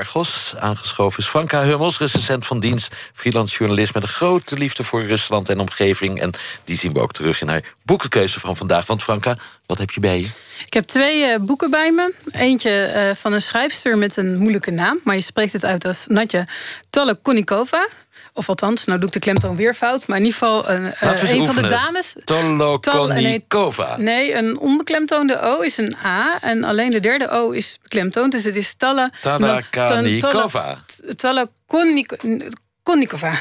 Argos. 0.00 0.54
Aangeschoven 0.58 1.18
is 1.18 1.28
Franka 1.28 1.62
Hummels, 1.62 1.98
recensent 1.98 2.46
van 2.46 2.60
dienst... 2.60 2.94
freelance 3.12 3.56
journalist 3.56 3.94
met 3.94 4.02
een 4.02 4.08
grote 4.08 4.58
liefde 4.58 4.84
voor 4.84 5.02
Rusland 5.02 5.48
en 5.48 5.60
omgeving. 5.60 6.20
En 6.20 6.32
die 6.64 6.78
zien 6.78 6.92
we 6.92 7.00
ook 7.00 7.12
terug 7.12 7.40
in 7.40 7.48
haar 7.48 7.62
boekenkeuze 7.90 8.40
van 8.40 8.56
vandaag. 8.56 8.86
Want 8.86 9.02
Franka, 9.02 9.36
wat 9.66 9.78
heb 9.78 9.90
je 9.90 10.00
bij 10.00 10.20
je? 10.20 10.28
Ik 10.66 10.72
heb 10.72 10.86
twee 10.86 11.32
uh, 11.32 11.38
boeken 11.40 11.70
bij 11.70 11.92
me. 11.92 12.14
Eentje 12.30 12.92
uh, 12.94 13.10
van 13.16 13.32
een 13.32 13.42
schrijfster 13.42 13.98
met 13.98 14.16
een 14.16 14.38
moeilijke 14.38 14.70
naam... 14.70 15.00
maar 15.04 15.14
je 15.14 15.20
spreekt 15.20 15.52
het 15.52 15.64
uit 15.64 15.84
als 15.84 16.04
Natja 16.08 16.46
Tolokonikova... 16.90 17.88
Of 18.34 18.48
althans, 18.48 18.84
nou 18.84 18.98
doe 18.98 19.08
ik 19.08 19.14
de 19.14 19.20
klemtoon 19.20 19.56
weer 19.56 19.74
fout. 19.74 20.06
Maar 20.06 20.16
in 20.16 20.24
ieder 20.24 20.38
geval 20.38 20.68
een, 20.68 20.82
uh, 20.82 21.32
een 21.32 21.46
van 21.46 21.54
de 21.54 21.68
dames. 21.68 22.14
Tolokonikova. 22.24 23.96
Nee, 23.96 24.34
een 24.34 24.58
onbeklemtoonde 24.58 25.40
O 25.40 25.60
is 25.60 25.76
een 25.76 25.96
A. 26.04 26.40
En 26.40 26.64
alleen 26.64 26.90
de 26.90 27.00
derde 27.00 27.30
O 27.30 27.50
is 27.50 27.78
beklemtoond. 27.82 28.32
Dus 28.32 28.44
het 28.44 28.56
is 28.56 28.74
Tala... 28.74 29.10
Talakanikova. 29.20 30.84
Talokonikova. 31.16 33.32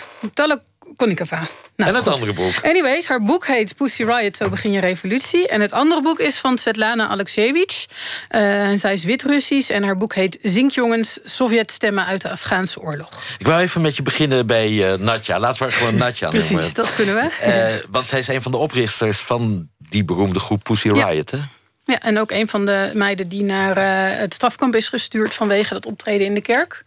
Nou, 1.76 1.92
en 1.92 1.96
het 1.96 2.08
andere 2.08 2.34
boek? 2.34 2.54
Anyways, 2.62 3.08
haar 3.08 3.24
boek 3.24 3.48
heet 3.48 3.76
Pussy 3.76 4.04
Riot, 4.04 4.38
Zo 4.38 4.50
begin 4.50 4.72
je 4.72 4.80
revolutie. 4.80 5.48
En 5.48 5.62
het 5.62 5.72
andere 5.72 6.02
boek 6.02 6.20
is 6.20 6.38
van 6.38 6.58
Svetlana 6.58 7.08
Alexievich. 7.08 7.86
Uh, 8.32 8.70
zij 8.76 8.94
is 8.94 9.04
Wit-Russisch 9.04 9.70
en 9.70 9.84
haar 9.84 9.98
boek 9.98 10.16
heet 10.16 10.40
Zinkjongens, 10.42 11.20
Sovjet-stemmen 11.24 12.06
uit 12.06 12.22
de 12.22 12.30
Afghaanse 12.30 12.82
oorlog. 12.82 13.10
Ik 13.38 13.46
wou 13.46 13.62
even 13.62 13.82
met 13.82 13.96
je 13.96 14.02
beginnen 14.02 14.48
bij 14.48 14.70
uh, 14.72 14.94
Natja. 14.94 15.40
Laten 15.40 15.68
we 15.68 15.72
gewoon 15.72 15.96
Natja 15.96 16.30
Precies, 16.40 16.52
noemen. 16.52 16.74
dat 16.74 16.96
kunnen 16.96 17.16
we. 17.16 17.30
Uh, 17.82 17.86
want 17.92 18.06
zij 18.06 18.20
is 18.20 18.28
een 18.28 18.42
van 18.42 18.52
de 18.52 18.58
oprichters 18.58 19.18
van 19.18 19.70
die 19.78 20.04
beroemde 20.06 20.40
groep 20.40 20.64
Pussy 20.64 20.90
Riot, 20.90 21.32
ja. 21.32 21.38
hè? 21.38 21.44
Ja, 21.86 22.00
en 22.00 22.20
ook 22.20 22.32
een 22.32 22.48
van 22.48 22.66
de 22.66 22.92
meiden 22.94 23.30
die 23.30 23.44
naar 23.44 23.78
het 24.20 24.34
strafkamp 24.34 24.76
is 24.76 24.90
gestuurd... 24.90 25.34
vanwege 25.34 25.74
dat 25.74 25.86
optreden 25.86 26.26
in 26.28 26.34
de 26.34 26.42
kerk. 26.42 26.84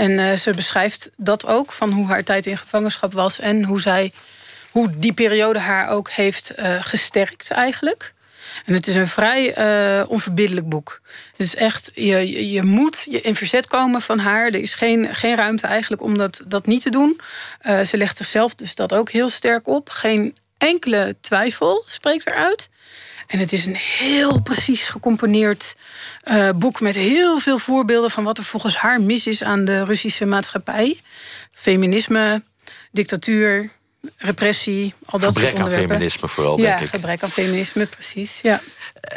En 0.00 0.10
uh, 0.10 0.32
ze 0.32 0.54
beschrijft 0.54 1.10
dat 1.16 1.46
ook, 1.46 1.72
van 1.72 1.92
hoe 1.92 2.06
haar 2.06 2.24
tijd 2.24 2.46
in 2.46 2.56
gevangenschap 2.56 3.12
was... 3.12 3.40
en 3.40 3.64
hoe, 3.64 3.80
zij, 3.80 4.12
hoe 4.70 4.90
die 4.96 5.12
periode 5.12 5.58
haar 5.58 5.88
ook 5.88 6.10
heeft 6.10 6.52
uh, 6.58 6.76
gesterkt 6.80 7.50
eigenlijk. 7.50 8.14
En 8.66 8.74
het 8.74 8.86
is 8.86 8.96
een 8.96 9.08
vrij 9.08 9.58
uh, 9.58 10.10
onverbiddelijk 10.10 10.68
boek. 10.68 11.00
Het 11.36 11.46
is 11.46 11.54
echt, 11.54 11.90
je, 11.94 12.50
je 12.50 12.62
moet 12.62 13.06
in 13.06 13.34
verzet 13.34 13.66
komen 13.66 14.02
van 14.02 14.18
haar. 14.18 14.46
Er 14.46 14.62
is 14.62 14.74
geen, 14.74 15.14
geen 15.14 15.36
ruimte 15.36 15.66
eigenlijk 15.66 16.02
om 16.02 16.18
dat, 16.18 16.42
dat 16.46 16.66
niet 16.66 16.82
te 16.82 16.90
doen. 16.90 17.20
ze 17.84 17.96
legt 17.96 18.16
zichzelf 18.16 18.54
dus 18.54 18.74
dat 18.74 18.92
ook 18.92 19.10
heel 19.10 19.28
sterk 19.28 19.68
op. 19.68 19.90
Geen 19.90 20.34
enkele 20.60 21.16
twijfel 21.20 21.84
spreekt 21.86 22.26
eruit. 22.26 22.70
En 23.26 23.38
het 23.38 23.52
is 23.52 23.66
een 23.66 23.76
heel 23.76 24.40
precies 24.42 24.88
gecomponeerd 24.88 25.76
uh, 26.24 26.50
boek 26.50 26.80
met 26.80 26.94
heel 26.94 27.38
veel 27.38 27.58
voorbeelden 27.58 28.10
van 28.10 28.24
wat 28.24 28.38
er 28.38 28.44
volgens 28.44 28.76
haar 28.76 29.00
mis 29.00 29.26
is 29.26 29.42
aan 29.42 29.64
de 29.64 29.84
Russische 29.84 30.26
maatschappij. 30.26 31.00
Feminisme, 31.52 32.42
dictatuur, 32.90 33.70
repressie, 34.16 34.94
al 35.04 35.18
dat 35.18 35.28
gebrek 35.28 35.44
soort 35.44 35.56
onderwerpen. 35.56 35.90
aan 35.90 35.96
feminisme 35.96 36.28
vooral, 36.28 36.58
ja, 36.58 36.64
denk 36.64 36.80
ik. 36.80 36.88
gebrek 36.88 37.22
aan 37.22 37.30
feminisme, 37.30 37.86
precies. 37.86 38.38
Ja. 38.42 38.60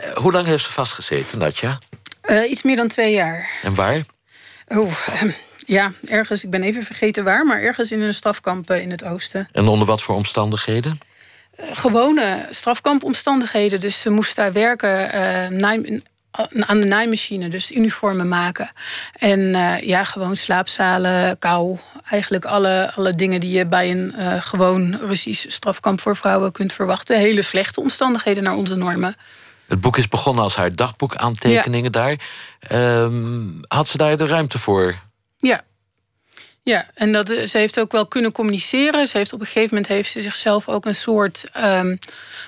Uh, 0.06 0.14
hoe 0.14 0.32
lang 0.32 0.46
heeft 0.46 0.64
ze 0.64 0.72
vastgezeten, 0.72 1.40
Natja? 1.40 1.80
Uh, 2.26 2.52
iets 2.52 2.64
meer 2.64 2.76
dan 2.76 2.88
twee 2.88 3.14
jaar. 3.14 3.50
En 3.62 3.76
waar? 3.76 4.04
Oh, 4.68 4.92
ja, 5.66 5.92
ergens, 6.06 6.44
ik 6.44 6.50
ben 6.50 6.64
even 6.64 6.84
vergeten 6.84 7.24
waar, 7.24 7.46
maar 7.46 7.62
ergens 7.62 7.92
in 7.92 8.02
een 8.02 8.14
strafkamp 8.14 8.72
in 8.72 8.92
het 8.92 9.04
oosten. 9.04 9.50
En 9.52 9.68
onder 9.68 9.88
wat 9.88 10.02
voor 10.02 10.16
omstandigheden? 10.16 11.00
Gewone 11.58 12.48
strafkampomstandigheden. 12.50 13.80
Dus 13.80 14.02
ze 14.02 14.10
moest 14.10 14.36
daar 14.36 14.54
werken 14.54 15.16
uh, 15.16 15.82
aan 16.50 16.80
de 16.80 16.88
naaimachine, 16.88 17.48
dus 17.48 17.72
uniformen 17.72 18.28
maken. 18.28 18.72
En 19.14 19.40
uh, 19.40 19.80
ja, 19.80 20.04
gewoon 20.04 20.36
slaapzalen, 20.36 21.40
kou. 21.40 21.78
Eigenlijk 22.10 22.46
alle, 22.46 22.92
alle 22.96 23.16
dingen 23.16 23.40
die 23.40 23.58
je 23.58 23.66
bij 23.66 23.92
een 23.92 24.14
uh, 24.18 24.42
gewoon 24.42 24.96
Russisch 24.96 25.46
strafkamp 25.48 26.00
voor 26.00 26.16
vrouwen 26.16 26.52
kunt 26.52 26.74
verwachten. 26.74 27.18
Hele 27.18 27.42
slechte 27.42 27.82
omstandigheden 27.82 28.44
naar 28.44 28.56
onze 28.56 28.76
normen. 28.76 29.16
Het 29.68 29.82
boek 29.82 29.98
is 29.98 30.08
begonnen 30.08 30.44
als 30.44 30.56
haar 30.56 30.76
dagboekaantekeningen 30.76 31.92
ja. 31.94 32.18
daar. 32.70 33.02
Um, 33.02 33.60
had 33.68 33.88
ze 33.88 33.98
daar 33.98 34.18
de 34.18 34.28
ruimte 34.28 34.60
voor? 34.60 34.96
Ja, 35.38 35.62
ja, 36.66 36.90
en 36.94 37.12
dat, 37.12 37.28
ze 37.28 37.58
heeft 37.58 37.80
ook 37.80 37.92
wel 37.92 38.08
kunnen 38.08 38.32
communiceren. 38.32 39.08
Ze 39.08 39.18
heeft 39.18 39.34
op 39.34 39.40
een 39.40 39.46
gegeven 39.46 39.70
moment 39.70 39.88
heeft 39.88 40.12
ze 40.12 40.22
zichzelf 40.22 40.70
ook 40.70 40.86
een 40.86 40.96
soort 40.96 41.44
um, 41.58 42.00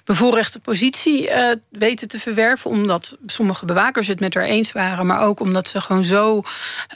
bevoorrechte 0.03 0.59
positie 0.59 1.29
uh, 1.29 1.51
weten 1.69 2.07
te 2.07 2.19
verwerven. 2.19 2.71
Omdat 2.71 3.17
sommige 3.25 3.65
bewakers 3.65 4.07
het 4.07 4.19
met 4.19 4.33
haar 4.33 4.43
eens 4.43 4.71
waren. 4.71 5.05
Maar 5.05 5.19
ook 5.19 5.39
omdat 5.39 5.67
ze 5.67 5.81
gewoon 5.81 6.03
zo 6.03 6.41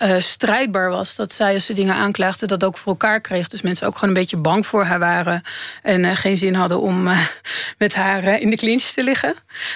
uh, 0.02 0.20
strijdbaar 0.20 0.90
was. 0.90 1.16
Dat 1.16 1.32
zij 1.34 1.54
als 1.54 1.66
ze 1.66 1.74
dingen 1.74 1.96
aanklaagde 1.96 2.48
dat 2.48 2.64
ook 2.64 2.78
voor 2.78 2.92
elkaar 2.92 3.22
kreeg. 3.22 3.50
Dus 3.50 3.62
mensen 3.62 3.88
ook 3.88 3.94
gewoon 3.94 4.10
een 4.10 4.22
beetje 4.22 4.38
bang 4.38 4.68
voor 4.68 4.84
haar 4.84 5.00
waren. 5.00 5.42
En 5.84 6.16
geen 6.16 6.38
zin 6.38 6.54
hadden 6.54 6.82
om 6.82 7.10
met 7.78 7.94
haar 7.94 8.40
in 8.40 8.50
de 8.50 8.58
clinch 8.58 8.84
te 8.84 9.04
liggen. 9.04 9.36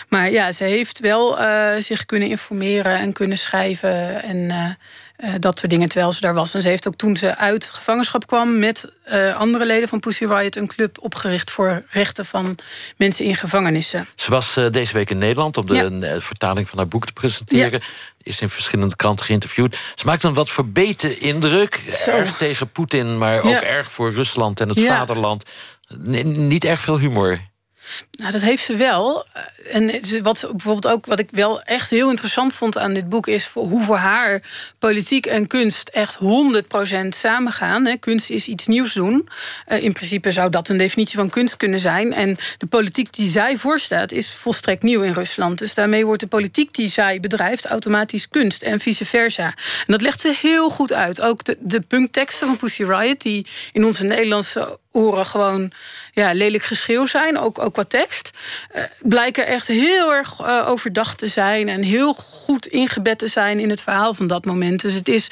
Maar 0.10 0.30
ja, 0.32 0.52
ze 0.52 0.64
heeft 0.64 1.00
wel 1.00 1.38
zich 1.82 2.06
kunnen 2.06 2.30
informeren 2.30 2.98
en 2.98 3.14
kunnen 3.14 3.38
schrijven. 3.38 4.24
En 4.24 4.78
uh, 5.18 5.34
dat 5.40 5.60
soort 5.60 5.72
dingen 5.72 5.90
terwijl 5.90 6.12
ze 6.12 6.22
daar 6.22 6.34
was. 6.34 6.54
En 6.54 6.62
ze 6.62 6.68
heeft 6.68 6.88
ook 6.88 6.96
toen 6.96 7.18
ze 7.18 7.38
uit 7.38 7.66
gevangenschap 7.66 8.28
kwam 8.28 8.60
met 8.60 8.92
uh, 9.12 9.36
andere 9.36 9.66
leden 9.66 9.90
van 9.90 10.00
Pussy 10.00 10.26
Riot 10.26 10.56
een 10.56 10.68
club 10.68 10.98
opgericht 11.02 11.52
voor 11.52 11.84
rechten 11.90 12.26
van 12.26 12.58
mensen 12.98 13.26
in 13.26 13.36
gevangenissen. 13.36 14.08
Ze 14.16 14.30
was 14.30 14.58
uh, 14.58 14.70
deze 14.70 14.94
week 14.94 15.10
in 15.10 15.18
Nederland 15.18 15.58
om 15.58 15.68
de 15.68 15.98
ja. 16.00 16.20
vertaling 16.20 16.70
van 16.70 16.78
haar 16.78 16.88
boek 16.88 17.06
te 17.06 17.14
presenteren. 17.14 17.72
Ja. 17.72 17.80
Is 18.24 18.42
in 18.42 18.50
verschillende 18.50 18.96
kranten 18.96 19.26
geïnterviewd. 19.26 19.78
Ze 19.96 20.06
maakt 20.06 20.24
een 20.24 20.34
wat 20.34 20.50
verbeten 20.50 21.20
indruk. 21.22 21.82
Zo. 21.92 22.12
Erg 22.12 22.38
tegen 22.38 22.70
Poetin, 22.70 23.18
maar 23.18 23.42
ook 23.42 23.52
ja. 23.52 23.64
erg 23.64 23.92
voor 23.92 24.12
Rusland 24.12 24.60
en 24.60 24.70
het 24.70 24.82
vaderland. 24.82 25.44
N 25.98 26.48
niet 26.48 26.66
erg 26.66 26.82
veel 26.82 27.00
humor. 27.00 27.40
Nou, 28.12 28.32
dat 28.32 28.42
heeft 28.42 28.64
ze 28.64 28.76
wel. 28.76 29.26
En 29.72 29.92
wat 30.24 30.46
bijvoorbeeld 30.52 30.88
ook 30.88 31.06
wat 31.06 31.20
ik 31.20 31.30
wel 31.32 31.62
echt 31.62 31.90
heel 31.90 32.10
interessant 32.10 32.54
vond 32.54 32.78
aan 32.78 32.94
dit 32.94 33.10
boek 33.10 33.28
is 33.28 33.50
hoe 33.54 33.84
voor 33.84 33.98
haar 33.98 34.44
politiek 34.80 35.26
en 35.26 35.48
kunst 35.48 35.90
echt 35.90 36.18
100% 37.04 37.08
samengaan. 37.10 38.00
Kunst 38.00 38.30
is 38.30 38.48
iets 38.48 38.68
nieuws 38.68 38.94
doen. 38.94 39.30
Uh, 39.68 39.84
in 39.84 39.94
principe 39.94 40.32
zou 40.32 40.50
dat 40.50 40.70
een 40.70 40.78
definitie 40.78 41.18
van 41.18 41.30
kunst 41.30 41.58
kunnen 41.58 41.80
zijn. 41.80 42.14
En 42.14 42.38
de 42.58 42.68
politiek 42.68 43.14
die 43.14 43.30
zij 43.30 43.58
voorstaat 43.58 44.12
is 44.12 44.32
volstrekt 44.32 44.84
nieuw 44.84 45.02
in 45.02 45.14
Rusland. 45.14 45.58
Dus 45.58 45.74
daarmee 45.74 46.06
wordt 46.06 46.22
de 46.22 46.28
politiek 46.28 46.74
die 46.74 46.90
zij 46.90 47.20
bedrijft 47.20 47.66
automatisch 47.66 48.30
kunst 48.30 48.62
en 48.62 48.80
vice 48.80 49.06
versa. 49.06 49.46
En 49.46 49.86
dat 49.86 50.02
legt 50.02 50.20
ze 50.20 50.34
heel 50.42 50.70
goed 50.70 50.94
uit. 50.94 51.22
Ook 51.22 51.44
de, 51.44 51.58
de 51.60 51.82
punkteksten 51.82 52.48
van 52.48 52.58
Pussy 52.58 52.84
Riot, 52.84 53.22
die 53.22 53.48
in 53.72 53.86
onze 53.86 54.04
Nederlandse 54.04 54.80
oren 54.94 55.26
gewoon 55.26 55.72
ja, 56.12 56.34
lelijk 56.34 56.64
geschreeuw 56.64 57.06
zijn, 57.06 57.38
ook, 57.38 57.60
ook 57.60 57.74
qua 57.74 57.84
tekst. 57.84 58.30
Uh, 58.76 58.84
blijken 59.02 59.46
echt 59.46 59.68
heel 59.68 60.14
erg 60.14 60.40
uh, 60.40 60.70
overdacht 60.70 61.18
te 61.18 61.28
zijn 61.28 61.70
en 61.70 61.82
heel 61.82 62.14
goed 62.14 62.66
ingebed 62.66 63.20
te 63.20 63.28
zijn 63.28 63.60
in 63.60 63.70
het 63.70 63.82
verhaal 63.82 64.14
van 64.14 64.28
dat 64.28 64.46
moment. 64.46 64.82
Dus 64.82 64.94
het 64.94 65.10
is, 65.10 65.30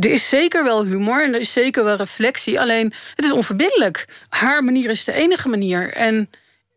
er 0.00 0.10
is 0.10 0.28
zeker 0.28 0.64
wel 0.64 0.84
humor 0.84 1.22
en 1.24 1.34
er 1.34 1.40
is 1.40 1.52
zeker 1.52 1.84
wel 1.84 1.96
reflectie. 1.96 2.60
Alleen 2.60 2.92
het 3.14 3.24
is 3.24 3.32
onverbiddelijk. 3.32 4.08
Haar 4.28 4.64
manier 4.64 4.90
is 4.90 5.04
de 5.04 5.12
enige 5.12 5.48
manier. 5.48 5.92
En 5.92 6.30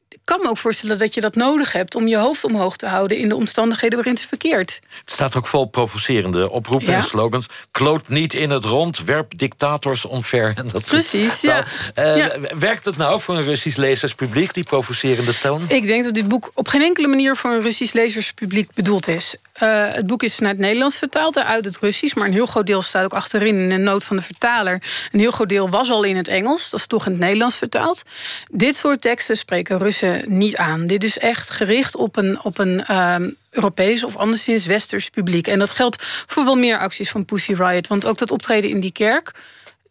ik 0.10 0.20
kan 0.24 0.42
me 0.42 0.50
ook 0.50 0.58
voorstellen 0.58 0.98
dat 0.98 1.14
je 1.14 1.22
dat 1.22 1.36
nodig 1.36 1.72
hebt 1.72 1.96
om 1.96 2.08
je 2.08 2.18
hoofd 2.18 2.44
omhoog 2.44 2.78
te 2.78 2.86
houden 2.86 3.18
in 3.18 3.30
de 3.30 3.36
omstandigheden 3.36 3.98
waarin 3.98 4.18
ze 4.18 4.28
verkeert. 4.28 4.80
Het 5.00 5.12
staat 5.12 5.36
ook 5.36 5.48
vol 5.48 5.66
provocerende 5.66 6.50
oproepen 6.50 6.88
ja. 6.92 6.96
en 6.96 7.04
slogans. 7.04 7.48
Kloot 7.72 8.08
niet 8.08 8.34
in 8.34 8.50
het 8.50 8.66
rond, 8.66 9.04
werp 9.04 9.38
dictators 9.38 10.06
omver. 10.06 10.54
En 10.56 10.68
dat 10.72 10.86
Precies, 10.86 11.42
ja. 11.42 11.66
Uh, 11.96 12.18
ja. 12.18 12.32
Werkt 12.60 12.86
het 12.86 12.98
nou 12.98 13.22
voor 13.22 13.36
een 13.36 13.44
Russisch 13.44 13.78
lezerspubliek, 13.78 14.54
die 14.54 14.64
provocerende 14.64 15.40
toon? 15.40 15.66
Ik 15.68 15.86
denk 15.86 16.04
dat 16.04 16.14
dit 16.14 16.28
boek 16.28 16.52
op 16.54 16.68
geen 16.68 16.82
enkele 16.82 17.08
manier 17.08 17.36
voor 17.36 17.52
een 17.52 17.62
Russisch 17.62 17.94
lezerspubliek 17.94 18.74
bedoeld 18.74 19.08
is. 19.08 19.36
Uh, 19.64 19.94
het 19.94 20.08
boek 20.08 20.24
is 20.24 20.40
naar 20.40 20.50
het 20.50 20.60
Nederlands 20.60 20.98
vertaald, 20.98 21.38
uit 21.38 21.66
het 21.66 21.78
Russisch. 21.78 22.16
Maar 22.16 22.28
een 22.28 22.34
heel 22.34 22.46
groot 22.46 22.66
deel 22.66 22.82
staat 22.82 23.04
ook 23.04 23.14
achterin 23.14 23.60
in 23.60 23.72
een 23.72 23.84
noot 23.84 24.04
van 24.04 24.16
de 24.16 24.22
vertaler. 24.22 24.82
Een 25.12 25.20
heel 25.20 25.32
groot 25.32 25.50
deel 25.50 25.70
was 25.70 25.90
al 25.90 26.04
in 26.04 26.16
het 26.16 26.28
Engels. 26.28 26.70
Dat 26.70 26.80
is 26.80 26.88
toch 26.88 27.06
in 27.06 27.12
het 27.12 27.22
Nederlands 27.22 27.56
vertaald. 27.56 28.04
Dit 28.52 28.76
soort 28.76 29.02
teksten 29.02 29.38
spreken 29.38 29.78
Russen 29.78 30.24
niet 30.28 30.58
aan. 30.58 30.88
Dit 30.88 31.04
is 31.04 31.18
echt 31.18 31.50
gericht 31.50 31.96
op 31.96 32.18
een, 32.18 32.44
op 32.44 32.58
een 32.58 32.84
uh, 32.90 33.16
Europees 33.50 34.04
of 34.04 34.16
anderszins 34.16 34.66
Westers 34.66 35.10
publiek. 35.10 35.48
En 35.48 35.60
dat 35.60 35.72
geldt 35.72 36.04
voor 36.28 36.46
wel 36.46 36.56
meer 36.56 36.80
acties 36.80 37.10
van 37.10 37.26
Pussy 37.26 37.54
Riot. 37.54 37.88
Want 37.88 38.06
ook 38.06 38.18
dat 38.18 38.32
optreden 38.32 38.70
in 38.70 38.80
die 38.80 38.92
kerk, 38.92 39.32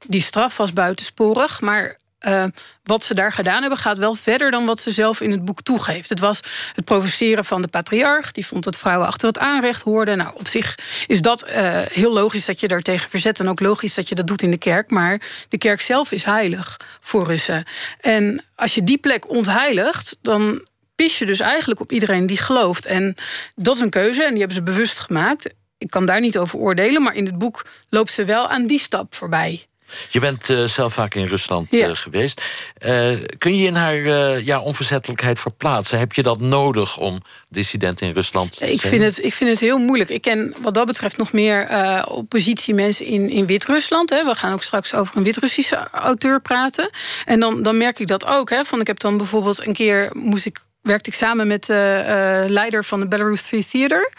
die 0.06 0.22
straf 0.22 0.56
was 0.56 0.72
buitensporig. 0.72 1.60
Maar 1.60 1.98
uh, 2.26 2.44
wat 2.82 3.04
ze 3.04 3.14
daar 3.14 3.32
gedaan 3.32 3.60
hebben 3.60 3.78
gaat 3.78 3.98
wel 3.98 4.14
verder 4.14 4.50
dan 4.50 4.66
wat 4.66 4.80
ze 4.80 4.90
zelf 4.90 5.20
in 5.20 5.30
het 5.30 5.44
boek 5.44 5.62
toegeeft. 5.62 6.08
Het 6.08 6.20
was 6.20 6.40
het 6.74 6.84
provoceren 6.84 7.44
van 7.44 7.62
de 7.62 7.68
patriarch. 7.68 8.32
Die 8.32 8.46
vond 8.46 8.64
dat 8.64 8.78
vrouwen 8.78 9.06
achter 9.06 9.28
het 9.28 9.38
aanrecht 9.38 9.82
hoorden. 9.82 10.16
Nou, 10.16 10.30
op 10.34 10.48
zich 10.48 10.78
is 11.06 11.20
dat 11.20 11.48
uh, 11.48 11.52
heel 11.82 12.12
logisch 12.12 12.44
dat 12.44 12.60
je 12.60 12.68
daartegen 12.68 13.10
verzet. 13.10 13.40
En 13.40 13.48
ook 13.48 13.60
logisch 13.60 13.94
dat 13.94 14.08
je 14.08 14.14
dat 14.14 14.26
doet 14.26 14.42
in 14.42 14.50
de 14.50 14.58
kerk. 14.58 14.90
Maar 14.90 15.20
de 15.48 15.58
kerk 15.58 15.80
zelf 15.80 16.12
is 16.12 16.24
heilig 16.24 16.80
voor 17.00 17.26
Russen. 17.26 17.64
En 18.00 18.44
als 18.54 18.74
je 18.74 18.84
die 18.84 18.98
plek 18.98 19.28
ontheiligt, 19.28 20.18
dan 20.22 20.66
pis 20.94 21.18
je 21.18 21.26
dus 21.26 21.40
eigenlijk 21.40 21.80
op 21.80 21.92
iedereen 21.92 22.26
die 22.26 22.36
gelooft. 22.36 22.86
En 22.86 23.14
dat 23.54 23.76
is 23.76 23.82
een 23.82 23.90
keuze 23.90 24.22
en 24.22 24.30
die 24.30 24.38
hebben 24.38 24.56
ze 24.56 24.62
bewust 24.62 24.98
gemaakt. 24.98 25.54
ik 25.78 25.90
kan 25.90 26.06
daar 26.06 26.20
niet 26.20 26.38
over 26.38 26.58
oordelen, 26.58 27.02
maar 27.02 27.14
in 27.14 27.26
het 27.26 27.38
boek 27.38 27.66
loopt 27.88 28.10
ze 28.10 28.24
wel 28.24 28.48
aan 28.48 28.66
die 28.66 28.78
stap 28.78 29.14
voorbij. 29.14 29.66
Je 30.08 30.20
bent 30.20 30.48
uh, 30.48 30.64
zelf 30.64 30.94
vaak 30.94 31.14
in 31.14 31.26
Rusland 31.26 31.66
ja. 31.70 31.88
uh, 31.88 31.94
geweest. 31.94 32.42
Uh, 32.86 33.10
kun 33.38 33.56
je 33.56 33.66
in 33.66 33.74
haar 33.74 33.96
ja, 34.42 34.60
onverzettelijkheid 34.60 35.38
verplaatsen? 35.38 35.98
Heb 35.98 36.12
je 36.12 36.22
dat 36.22 36.40
nodig 36.40 36.98
om 36.98 37.22
dissident 37.48 38.00
in 38.00 38.10
Rusland 38.10 38.52
te 38.52 38.58
zijn? 38.58 38.70
Ik 38.70 38.80
vind 38.80 39.02
het, 39.02 39.24
ik 39.24 39.34
vind 39.34 39.50
het 39.50 39.60
heel 39.60 39.78
moeilijk. 39.78 40.10
Ik 40.10 40.22
ken 40.22 40.54
wat 40.60 40.74
dat 40.74 40.86
betreft 40.86 41.16
nog 41.16 41.32
meer 41.32 41.68
oppositiemensen 42.08 43.06
in, 43.06 43.30
in 43.30 43.46
Wit-Rusland. 43.46 44.10
We 44.10 44.34
gaan 44.34 44.52
ook 44.52 44.62
straks 44.62 44.94
over 44.94 45.16
een 45.16 45.22
Wit-Russische 45.22 45.88
auteur 45.90 46.40
praten. 46.40 46.90
En 47.24 47.40
dan, 47.40 47.62
dan 47.62 47.76
merk 47.76 47.98
ik 47.98 48.06
dat 48.06 48.26
ook. 48.26 48.50
Hè, 48.50 48.64
van 48.64 48.80
ik 48.80 48.86
heb 48.86 48.98
dan 48.98 49.16
bijvoorbeeld 49.16 49.66
een 49.66 49.72
keer 49.72 50.10
moest 50.12 50.46
ik 50.46 50.64
werkte 50.86 51.10
ik 51.10 51.16
samen 51.16 51.46
met 51.46 51.64
de 51.64 52.02
uh, 52.02 52.50
leider 52.50 52.84
van 52.84 53.00
de 53.00 53.08
Belarus 53.08 53.40
Free 53.40 53.66
Theater. 53.66 54.12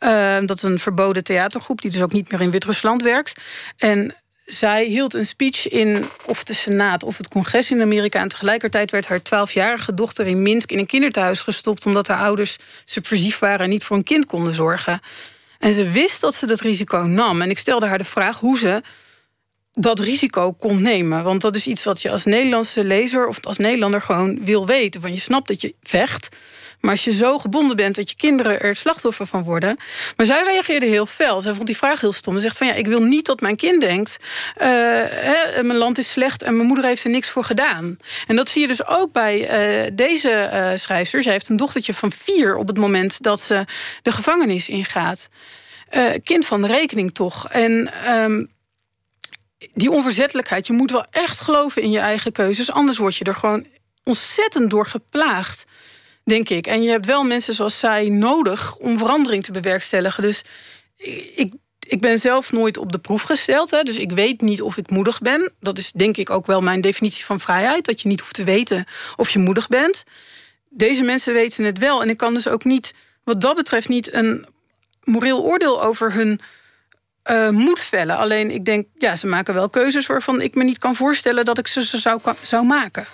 Uh, 0.00 0.36
dat 0.46 0.56
is 0.56 0.62
een 0.62 0.78
verboden 0.78 1.24
theatergroep 1.24 1.80
die 1.80 1.90
dus 1.90 2.02
ook 2.02 2.12
niet 2.12 2.30
meer 2.30 2.40
in 2.40 2.50
Wit-Rusland 2.50 3.02
werkt. 3.02 3.40
En 3.76 4.14
zij 4.52 4.84
hield 4.84 5.14
een 5.14 5.26
speech 5.26 5.68
in 5.68 6.04
of 6.26 6.44
de 6.44 6.54
Senaat 6.54 7.02
of 7.02 7.16
het 7.16 7.28
congres 7.28 7.70
in 7.70 7.80
Amerika. 7.80 8.20
En 8.20 8.28
tegelijkertijd 8.28 8.90
werd 8.90 9.06
haar 9.06 9.22
twaalfjarige 9.22 9.94
dochter 9.94 10.26
in 10.26 10.42
Minsk 10.42 10.72
in 10.72 10.78
een 10.78 10.86
kinderthuis 10.86 11.40
gestopt. 11.40 11.86
omdat 11.86 12.06
haar 12.06 12.18
ouders 12.18 12.56
subversief 12.84 13.38
waren 13.38 13.60
en 13.60 13.70
niet 13.70 13.84
voor 13.84 13.96
een 13.96 14.02
kind 14.02 14.26
konden 14.26 14.52
zorgen. 14.52 15.00
En 15.58 15.72
ze 15.72 15.90
wist 15.90 16.20
dat 16.20 16.34
ze 16.34 16.46
dat 16.46 16.60
risico 16.60 16.98
nam. 16.98 17.42
En 17.42 17.50
ik 17.50 17.58
stelde 17.58 17.86
haar 17.86 17.98
de 17.98 18.04
vraag 18.04 18.38
hoe 18.38 18.58
ze 18.58 18.82
dat 19.72 19.98
risico 19.98 20.52
kon 20.52 20.82
nemen. 20.82 21.24
Want 21.24 21.40
dat 21.40 21.56
is 21.56 21.66
iets 21.66 21.84
wat 21.84 22.02
je 22.02 22.10
als 22.10 22.24
Nederlandse 22.24 22.84
lezer 22.84 23.26
of 23.26 23.44
als 23.44 23.56
Nederlander 23.56 24.00
gewoon 24.00 24.44
wil 24.44 24.66
weten. 24.66 25.00
Want 25.00 25.14
je 25.14 25.20
snapt 25.20 25.48
dat 25.48 25.60
je 25.60 25.74
vecht. 25.82 26.28
Maar 26.80 26.90
als 26.90 27.04
je 27.04 27.12
zo 27.12 27.38
gebonden 27.38 27.76
bent 27.76 27.94
dat 27.94 28.10
je 28.10 28.16
kinderen 28.16 28.60
er 28.60 28.76
slachtoffer 28.76 29.26
van 29.26 29.42
worden. 29.42 29.76
Maar 30.16 30.26
zij 30.26 30.42
reageerde 30.44 30.86
heel 30.86 31.06
fel. 31.06 31.42
Zij 31.42 31.54
vond 31.54 31.66
die 31.66 31.76
vraag 31.76 32.00
heel 32.00 32.12
stom. 32.12 32.34
Ze 32.34 32.40
zegt 32.40 32.56
van 32.56 32.66
ja, 32.66 32.72
ik 32.72 32.86
wil 32.86 33.02
niet 33.02 33.26
dat 33.26 33.40
mijn 33.40 33.56
kind 33.56 33.80
denkt. 33.80 34.18
Uh, 34.56 34.66
hè, 35.08 35.62
mijn 35.62 35.78
land 35.78 35.98
is 35.98 36.10
slecht 36.10 36.42
en 36.42 36.54
mijn 36.54 36.66
moeder 36.66 36.84
heeft 36.84 37.04
er 37.04 37.10
niks 37.10 37.30
voor 37.30 37.44
gedaan. 37.44 37.96
En 38.26 38.36
dat 38.36 38.48
zie 38.48 38.60
je 38.60 38.66
dus 38.66 38.86
ook 38.86 39.12
bij 39.12 39.38
uh, 39.84 39.90
deze 39.92 40.50
uh, 40.52 40.78
schrijfster. 40.78 41.22
Zij 41.22 41.32
heeft 41.32 41.48
een 41.48 41.56
dochtertje 41.56 41.94
van 41.94 42.12
vier 42.12 42.56
op 42.56 42.66
het 42.66 42.78
moment 42.78 43.22
dat 43.22 43.40
ze 43.40 43.64
de 44.02 44.12
gevangenis 44.12 44.68
ingaat. 44.68 45.28
kind 46.24 46.46
van 46.46 46.62
de 46.62 46.68
rekening 46.68 47.14
toch. 47.14 47.48
En. 47.48 47.90
Um, 48.14 48.58
die 49.74 49.90
onverzettelijkheid, 49.90 50.66
je 50.66 50.72
moet 50.72 50.90
wel 50.90 51.04
echt 51.10 51.40
geloven 51.40 51.82
in 51.82 51.90
je 51.90 51.98
eigen 51.98 52.32
keuzes. 52.32 52.70
Anders 52.70 52.98
word 52.98 53.16
je 53.16 53.24
er 53.24 53.34
gewoon 53.34 53.66
ontzettend 54.04 54.70
door 54.70 54.86
geplaagd 54.86 55.66
denk 56.30 56.48
ik. 56.48 56.66
En 56.66 56.82
je 56.82 56.90
hebt 56.90 57.06
wel 57.06 57.24
mensen 57.24 57.54
zoals 57.54 57.78
zij 57.78 58.08
nodig 58.08 58.76
om 58.76 58.98
verandering 58.98 59.44
te 59.44 59.52
bewerkstelligen. 59.52 60.22
Dus 60.22 60.44
ik, 61.34 61.54
ik 61.78 62.00
ben 62.00 62.18
zelf 62.18 62.52
nooit 62.52 62.76
op 62.78 62.92
de 62.92 62.98
proef 62.98 63.22
gesteld. 63.22 63.70
Hè, 63.70 63.82
dus 63.82 63.96
ik 63.96 64.12
weet 64.12 64.40
niet 64.40 64.62
of 64.62 64.76
ik 64.76 64.90
moedig 64.90 65.20
ben. 65.20 65.52
Dat 65.60 65.78
is 65.78 65.92
denk 65.92 66.16
ik 66.16 66.30
ook 66.30 66.46
wel 66.46 66.60
mijn 66.60 66.80
definitie 66.80 67.24
van 67.24 67.40
vrijheid. 67.40 67.84
Dat 67.84 68.00
je 68.00 68.08
niet 68.08 68.20
hoeft 68.20 68.34
te 68.34 68.44
weten 68.44 68.86
of 69.16 69.30
je 69.30 69.38
moedig 69.38 69.68
bent. 69.68 70.04
Deze 70.68 71.02
mensen 71.02 71.32
weten 71.32 71.64
het 71.64 71.78
wel. 71.78 72.02
En 72.02 72.08
ik 72.08 72.16
kan 72.16 72.34
dus 72.34 72.48
ook 72.48 72.64
niet, 72.64 72.94
wat 73.24 73.40
dat 73.40 73.56
betreft, 73.56 73.88
niet 73.88 74.12
een 74.12 74.46
moreel 75.02 75.42
oordeel 75.42 75.82
over 75.82 76.12
hun 76.12 76.40
uh, 77.30 77.48
moed 77.48 77.80
vellen. 77.80 78.16
Alleen 78.16 78.50
ik 78.50 78.64
denk, 78.64 78.86
ja, 78.98 79.16
ze 79.16 79.26
maken 79.26 79.54
wel 79.54 79.70
keuzes 79.70 80.06
waarvan 80.06 80.40
ik 80.40 80.54
me 80.54 80.64
niet 80.64 80.78
kan 80.78 80.96
voorstellen 80.96 81.44
dat 81.44 81.58
ik 81.58 81.66
ze, 81.66 81.84
ze 81.84 81.98
zou, 81.98 82.20
zou 82.40 82.64
maken. 82.64 83.06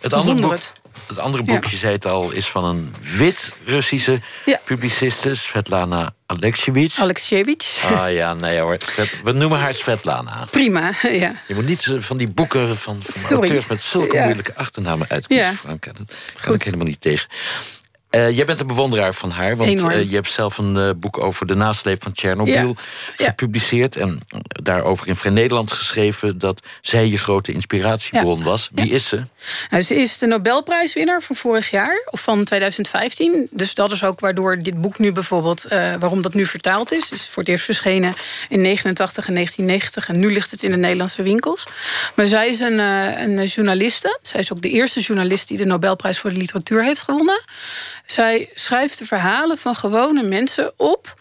Het 0.00 0.12
andere 0.12 0.40
boek, 0.40 0.58
het 1.06 1.18
andere 1.18 1.42
boekje, 1.42 1.76
zei 1.76 1.92
het 1.92 2.06
al, 2.06 2.30
is 2.30 2.48
van 2.48 2.64
een 2.64 2.94
wit-Russische 3.16 4.20
ja. 4.44 4.60
publiciste, 4.64 5.34
Svetlana 5.34 6.14
Alexievich. 6.26 6.98
Alexievich. 6.98 7.84
Ah 7.84 8.12
ja, 8.12 8.34
nee 8.34 8.58
hoor. 8.58 8.78
We 9.22 9.32
noemen 9.32 9.58
haar 9.58 9.74
Svetlana. 9.74 10.46
Prima, 10.50 10.92
ja. 11.24 11.34
Je 11.48 11.54
moet 11.54 11.66
niet 11.66 11.94
van 11.96 12.16
die 12.16 12.30
boeken 12.30 12.76
van, 12.76 13.02
van 13.06 13.38
auteurs 13.38 13.66
met 13.66 13.82
zulke 13.82 14.20
moeilijke 14.20 14.54
achternamen 14.54 15.06
uitkiezen, 15.08 15.46
ja. 15.46 15.52
Frank. 15.52 15.84
Dat 15.84 15.94
kan 16.40 16.54
ik 16.54 16.62
helemaal 16.62 16.86
niet 16.86 17.00
tegen. 17.00 17.28
Uh, 18.16 18.36
jij 18.36 18.44
bent 18.44 18.60
een 18.60 18.66
bewonderaar 18.66 19.14
van 19.14 19.30
haar, 19.30 19.56
want 19.56 19.82
uh, 19.82 20.02
je 20.10 20.14
hebt 20.14 20.30
zelf 20.30 20.58
een 20.58 20.76
uh, 20.76 20.90
boek 20.96 21.18
over 21.18 21.46
de 21.46 21.54
nasleep 21.54 22.02
van 22.02 22.12
Tsjernobyl 22.12 22.76
ja. 23.16 23.26
gepubliceerd. 23.26 23.96
En 23.96 24.20
daarover 24.46 25.08
in 25.08 25.16
Vrij 25.16 25.32
Nederland 25.32 25.72
geschreven 25.72 26.38
dat 26.38 26.60
zij 26.80 27.08
je 27.08 27.18
grote 27.18 27.52
inspiratiebron 27.52 28.38
ja. 28.38 28.44
was. 28.44 28.70
Wie 28.72 28.90
is 28.90 29.08
ze? 29.08 29.22
Nou, 29.70 29.82
ze 29.82 29.94
is 29.94 30.18
de 30.18 30.26
Nobelprijswinnaar 30.26 31.22
van 31.22 31.36
vorig 31.36 31.70
jaar, 31.70 32.02
of 32.10 32.20
van 32.20 32.44
2015. 32.44 33.48
Dus 33.50 33.74
dat 33.74 33.92
is 33.92 34.04
ook 34.04 34.20
waardoor 34.20 34.62
dit 34.62 34.80
boek 34.80 34.98
nu 34.98 35.12
bijvoorbeeld, 35.12 35.66
waarom 35.68 36.22
dat 36.22 36.34
nu 36.34 36.46
vertaald 36.46 36.92
is. 36.92 37.04
Het 37.04 37.12
is 37.12 37.28
voor 37.28 37.42
het 37.42 37.52
eerst 37.52 37.64
verschenen 37.64 38.14
in 38.48 38.60
89 38.60 39.26
en 39.26 39.34
1990 39.34 40.08
en 40.08 40.18
nu 40.18 40.32
ligt 40.32 40.50
het 40.50 40.62
in 40.62 40.70
de 40.70 40.76
Nederlandse 40.76 41.22
winkels. 41.22 41.64
Maar 42.14 42.28
zij 42.28 42.48
is 42.48 42.60
een, 42.60 42.78
een 42.78 43.44
journaliste. 43.44 44.18
Zij 44.22 44.40
is 44.40 44.52
ook 44.52 44.62
de 44.62 44.70
eerste 44.70 45.00
journalist 45.00 45.48
die 45.48 45.56
de 45.56 45.64
Nobelprijs 45.66 46.18
voor 46.18 46.30
de 46.30 46.36
literatuur 46.36 46.84
heeft 46.84 47.02
gewonnen. 47.02 47.40
Zij 48.06 48.50
schrijft 48.54 48.98
de 48.98 49.06
verhalen 49.06 49.58
van 49.58 49.74
gewone 49.74 50.22
mensen 50.22 50.72
op. 50.76 51.14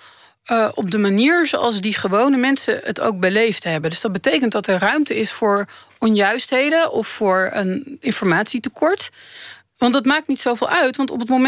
Uh, 0.52 0.70
op 0.74 0.92
de 0.92 0.98
manier 0.98 1.48
zoals 1.48 1.82
die 1.82 1.94
gewone 1.94 2.38
mensen 2.38 2.80
het 2.84 3.00
ook 3.00 3.20
beleefd 3.20 3.64
hebben. 3.64 3.90
Dus 3.90 4.02
dat 4.02 4.12
betekent 4.12 4.52
dat 4.52 4.68
er 4.68 4.80
ruimte 4.80 5.16
is 5.16 5.32
voor 5.32 5.66
onjuistheden 6.00 6.92
of 6.92 7.08
voor 7.08 7.50
een 7.54 7.98
informatietekort. 8.00 9.10
Want 9.78 9.94
dat 9.94 10.06
maakt 10.06 10.28
niet 10.28 10.40
zoveel 10.40 10.70
uit. 10.70 10.98
Want 10.98 11.12
op 11.12 11.20
het 11.20 11.30
moment 11.30 11.42